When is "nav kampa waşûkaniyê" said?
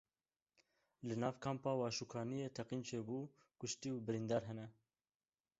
1.23-2.47